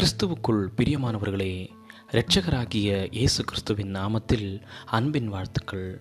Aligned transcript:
கிறிஸ்துவுக்குள் 0.00 0.68
பிரியமானவர்களே 0.76 1.68
இரட்சகராகிய 2.10 3.08
இயேசு 3.10 3.44
கிறிஸ்துவின் 3.44 3.94
நாமத்தில் 3.94 4.62
அன்பின் 4.86 5.28
வாழ்த்துக்கள். 5.28 6.00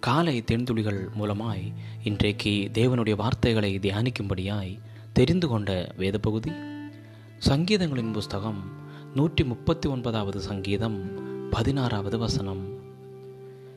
காலை 0.00 0.44
தென்துளிகள் 0.46 1.08
மூலமாய் 1.18 1.74
இன்றைக்கு 2.04 2.70
தேவனுடைய 2.72 3.16
வார்த்தைகளை 3.16 3.78
தியானிக்கும்படியாய் 3.78 4.78
தெரிந்து 5.12 5.48
கொண்ட 5.48 5.92
வேத 5.96 6.18
பகுதி 6.18 6.50
சங்கீதங்களின் 7.48 8.12
புஸ்தகம் 8.12 8.64
நூற்றி 9.14 9.44
முப்பத்தி 9.44 9.88
ஒன்பதாவது 9.88 10.40
சங்கீதம் 10.40 11.10
பதினாறாவது 11.50 12.18
வசனம். 12.18 12.64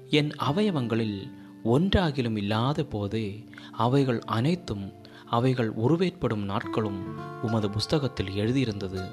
என் 0.09 0.29
அவயவங்களில் 0.29 1.31
ஒன்றாகிலும் 1.65 2.37
இல்லாத 2.37 2.83
போதே 2.83 3.45
அவைகள் 3.71 4.19
அனைத்தும் 4.19 4.93
அவைகள் 5.31 5.69
உருவேற்படும் 5.69 6.43
நாட்களும் 6.43 7.01
உமது 7.43 7.69
புஸ்தகத்தில் 7.69 8.31
எழுதியிருந்தது. 8.31 9.03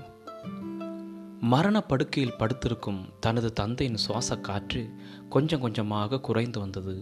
மரணப்படுக்கையில் 1.40 2.38
படுத்திருக்கும் 2.38 3.00
தனது 3.20 3.52
தந்தையின் 3.52 3.96
சுவாச 3.96 4.36
காற்று 4.36 4.82
கொஞ்சம் 5.28 5.60
கொஞ்சமாக 5.60 6.20
குறைந்து 6.20 6.60
வந்தது. 6.60 6.96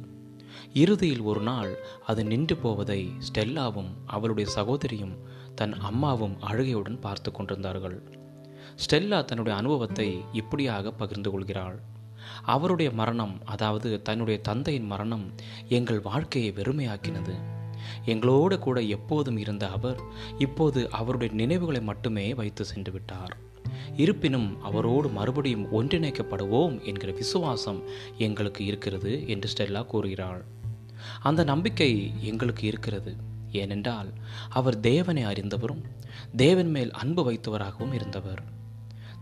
இறுதியில் 0.72 1.20
ஒரு 1.20 1.40
நாள் 1.40 1.72
அது 2.06 2.24
நின்று 2.24 2.56
போவதை 2.56 3.00
ஸ்டெல்லாவும் 3.28 3.90
அவளுடைய 4.06 4.50
சகோதரியும் 4.50 5.16
தன் 5.54 5.74
அம்மாவும் 5.80 6.36
அழுகையுடன் 6.48 7.00
பார்த்து 7.00 7.32
கொண்டிருந்தார்கள். 7.32 7.98
ஸ்டெல்லா 8.84 9.24
தன்னுடைய 9.24 9.58
அனுபவத்தை 9.58 10.08
இப்படியாக 10.32 10.90
பகிர்ந்து 10.90 11.30
கொள்கிறாள். 11.30 11.78
அவருடைய 12.44 12.90
மரணம் 12.90 13.36
அதாவது 13.44 14.02
தன்னுடைய 14.02 14.40
தந்தையின் 14.40 14.86
மரணம் 14.86 15.26
எங்கள் 15.68 16.00
வாழ்க்கையை 16.00 16.52
வெறுமையாக்கினது. 16.52 17.36
எங்களோடு 18.04 18.58
கூட 18.58 18.80
எப்போதும் 18.80 19.36
இருந்த 19.36 19.68
அவர் 19.68 20.00
இப்போது 20.38 20.90
அவருடைய 20.90 21.34
நினைவுகளை 21.34 21.80
மட்டுமே 21.80 22.34
வைத்து 22.34 22.64
சென்று 22.64 22.92
விட்டார் 22.92 23.44
இருப்பினும் 23.96 24.62
அவரோடு 24.62 25.08
மறுபடியும் 25.08 25.72
ஒன்றிணைக்கப்படுவோம் 25.72 26.82
என்கிற 26.82 27.12
விசுவாசம் 27.12 27.82
எங்களுக்கு 28.18 28.64
இருக்கிறது 28.64 29.28
என்று 29.28 29.50
ஸ்டெல்லா 29.56 29.86
கூறுகிறாள். 29.86 30.44
அந்த 31.22 31.44
நம்பிக்கை 31.44 32.12
எங்களுக்கு 32.20 32.66
இருக்கிறது. 32.66 33.16
ஏனென்றால் 33.52 34.08
அவர் 34.48 34.80
தேவனை 34.80 35.24
அறிந்தவரும் 35.24 35.82
தேவன் 36.36 36.70
மேல் 36.70 36.90
அன்பு 36.90 37.32
வைத்தவராகவும் 37.32 37.92
இருந்தவர். 37.92 38.42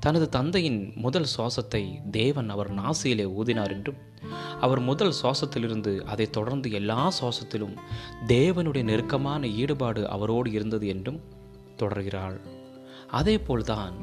தனது 0.05 0.29
தந்தையின் 0.29 0.93
முதல் 0.97 1.27
சுவாசத்தை 1.37 2.11
தேவன் 2.11 2.49
அவர் 2.49 2.71
நாசியிலே 2.75 3.27
ஊதினார் 3.41 3.71
என்றும் 3.71 4.01
அவர் 4.61 4.81
முதல் 4.81 5.15
சுவாசத்திலிருந்து 5.23 5.93
அதை 6.01 6.31
தொடர்ந்து 6.31 6.73
எல்லா 6.73 7.13
சுவாசத்திலும் 7.21 7.77
தேவனுடைய 8.27 8.83
நெருக்கமான 8.83 9.47
ஈடுபாடு 9.47 10.09
அவரோடு 10.09 10.51
இருந்தது 10.51 10.87
என்றும் 10.87 11.21
தொடர்கிறாள். 11.77 12.39
அதே 13.11 13.39
போல்தான் 13.39 13.97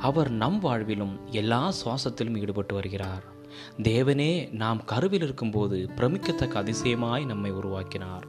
அவர் 0.00 0.30
நம் 0.30 0.60
வாழ்விலும் 0.62 1.14
எல்லா 1.30 1.72
சுவாசத்திலும் 1.80 2.38
ஈடுபட்டு 2.38 2.74
வருகிறார். 2.74 3.24
தேவனே 3.82 4.32
நாம் 4.52 4.84
கருவில் 4.84 5.22
இருக்கும்போது 5.22 5.78
பிரமிக்கத்தக்க 5.96 6.62
அதிசயமாய் 6.62 7.24
நம்மை 7.24 7.50
உருவாக்கினார். 7.50 8.26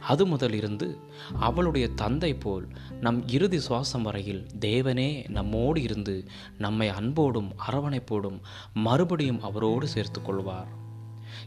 அது 0.00 0.26
முதல் 0.26 0.52
இருந்து 0.52 0.98
அவளுடைய 1.40 1.88
தந்தை 1.88 2.34
போல் 2.34 2.68
நம் 3.00 3.28
இறுதி 3.28 3.58
சுவாசம் 3.68 4.02
வரையில் 4.02 4.46
தேவனே 4.60 5.28
நம்மோடு 5.28 5.82
இருந்து 5.82 6.28
நம்மை 6.58 6.88
அன்போடும் 6.88 7.52
அரவணைப்போடும் 7.70 8.40
மறுபடியும் 8.74 9.42
அவரோடு 9.42 9.88
சேர்த்து 9.88 10.22
கொள்வார். 10.22 10.68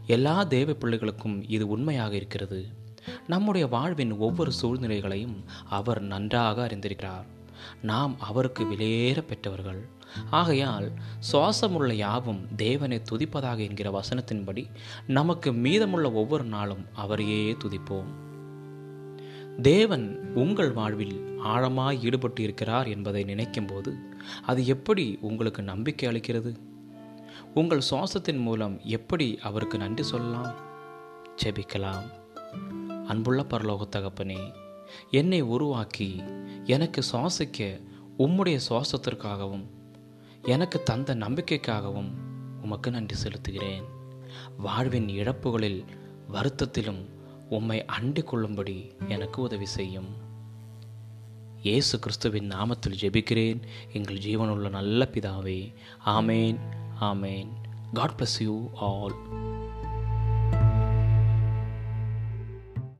எல்லா 0.06 0.42
தேவ 0.42 0.72
பிள்ளைகளுக்கும் 0.72 1.44
இது 1.48 1.68
உண்மையாக 1.68 2.16
இருக்கிறது. 2.16 2.66
நம்முடைய 3.26 3.66
வாழ்வின் 3.66 4.12
ஒவ்வொரு 4.12 4.52
சூழ்நிலைகளையும் 4.52 5.44
அவர் 5.68 6.00
நன்றாக 6.00 6.66
அறிந்திருக்கிறார். 6.66 7.32
நாம் 7.82 8.20
அவருக்கு 8.20 8.64
விலையேற 8.64 9.20
பெற்றவர்கள். 9.20 9.88
ஆகையால் 10.30 10.92
சுவாசமுள்ள 11.32 11.92
யாவும் 11.92 12.54
தேவனை 12.56 13.02
துதிப்பதாக 13.10 13.58
என்கிற 13.58 14.00
வசனத்தின்படி 14.00 14.70
நமக்கு 15.06 15.52
மீதமுள்ள 15.52 16.12
ஒவ்வொரு 16.12 16.44
நாளும் 16.44 16.86
அவரையே 16.92 17.52
துதிப்போம். 17.52 18.12
தேவன் 19.62 20.32
உங்கள் 20.34 20.72
வாழ்வில் 20.72 21.38
ஆழமாய் 21.38 22.02
ஈடுபட்டு 22.02 22.42
இருக்கிறார் 22.42 22.86
என்பதை 22.86 23.24
நினைக்கும்போது 23.24 23.98
அது 24.46 24.66
எப்படி 24.66 25.18
உங்களுக்கு 25.20 25.62
நம்பிக்கை 25.62 26.08
அளிக்கிறது? 26.08 26.56
உங்கள் 27.54 27.82
சுவாசத்தின் 27.90 28.38
மூலம் 28.38 28.80
எப்படி 28.84 29.38
அவருக்கு 29.42 29.78
நன்றி 29.78 30.02
சொல்லலாம்? 30.02 30.54
ஜெபிக்கலாம். 31.44 32.22
அன்புள்ள 33.06 33.42
பரலோக 33.42 33.80
தகப்பனே 33.96 34.54
என்னை 35.10 35.40
உருவாக்கி 35.40 36.22
எனக்கு 36.64 37.02
சுவாசிக்க 37.12 37.82
உம்முடைய 38.18 38.60
சுவாசத்திற்காகவும் 38.68 39.66
எனக்கு 40.42 40.82
தந்த 40.82 41.14
நம்பிக்கைக்காகவும் 41.14 42.12
உமக்கு 42.62 42.90
நன்றி 42.90 43.16
செலுத்துகிறேன். 43.22 43.84
வாழ்வின் 44.58 45.08
இழப்புகளில் 45.08 45.84
வருத்தத்திலும் 46.32 47.08
உம்மை 47.48 47.84
அண்டி 48.00 48.22
கொள்ளும்படி 48.24 48.92
எனக்கு 49.08 49.42
உதவி 49.42 49.66
செய்யும். 49.66 50.08
இயேசு 51.62 51.98
கிறிஸ்துவின் 51.98 52.48
நாமத்தில் 52.48 53.00
ஜெபிக்கிறேன். 53.00 53.60
எங்கள் 53.92 54.18
ஜீவனுள்ள 54.18 54.70
நல்ல 54.70 55.08
பிதாவே 55.12 55.74
ஆமேன் 56.06 56.58
ஆமேன். 57.00 57.48
God 57.92 58.14
bless 58.18 58.42
you 58.42 58.70
all 58.74 59.14